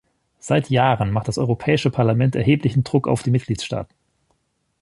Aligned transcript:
Seit 0.39 0.71
Jahren 0.71 1.11
macht 1.11 1.27
das 1.27 1.37
Europäische 1.37 1.91
Parlament 1.91 2.35
erheblichen 2.35 2.83
Druck 2.83 3.07
auf 3.07 3.21
die 3.21 3.29
Mitgliedstaaten. 3.29 3.93